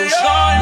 Life 0.00 0.61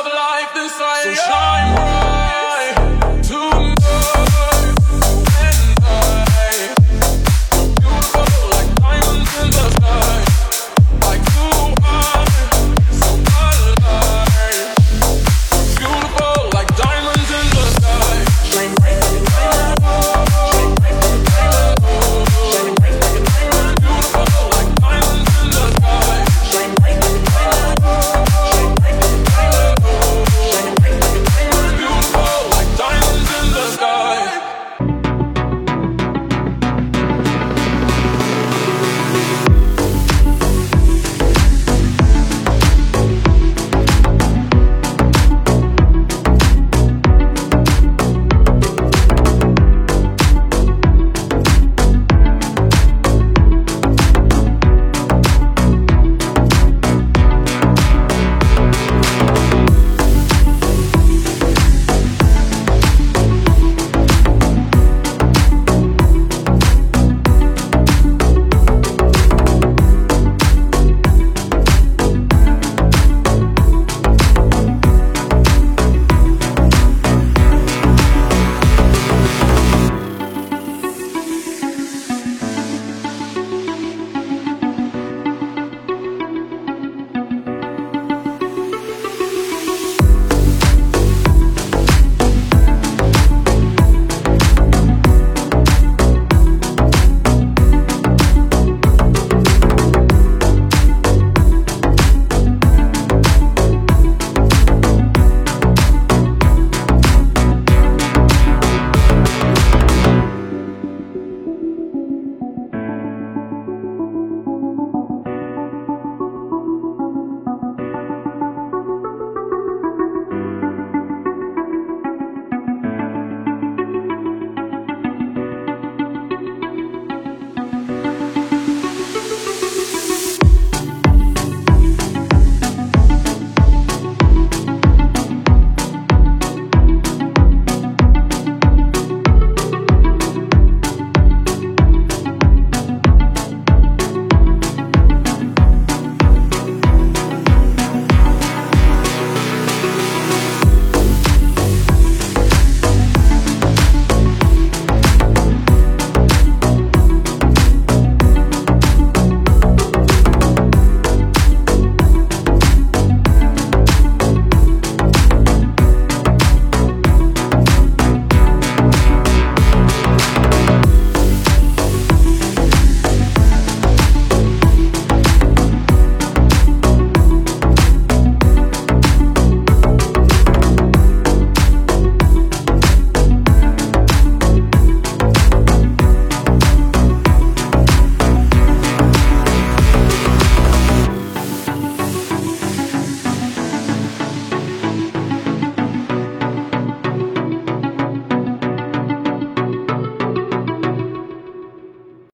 of 0.00 0.06
life, 0.06 0.54
the 0.54 0.68
sun 0.68 1.02
so 1.02 1.14
shine 1.14 1.74
bright. 1.74 1.97